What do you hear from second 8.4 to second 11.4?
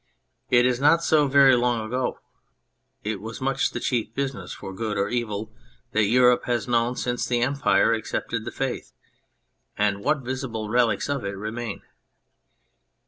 the Faith. And what visible relics of it